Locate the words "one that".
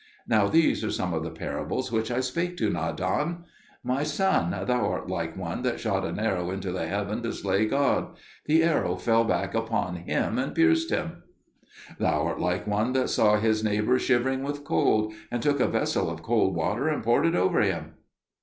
5.37-5.79, 12.65-13.11